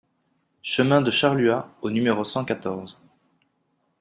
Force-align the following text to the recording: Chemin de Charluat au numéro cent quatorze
Chemin 0.63 1.03
de 1.03 1.11
Charluat 1.11 1.69
au 1.83 1.91
numéro 1.91 2.25
cent 2.25 2.43
quatorze 2.43 2.97